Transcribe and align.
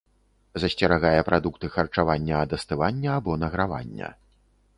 Засцерагае 0.61 1.19
прадукты 1.27 1.69
харчавання 1.75 2.35
ад 2.47 2.57
астывання 2.59 3.11
або 3.19 3.31
награвання. 3.45 4.09